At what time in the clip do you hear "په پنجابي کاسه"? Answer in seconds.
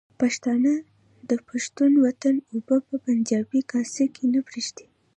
2.87-4.03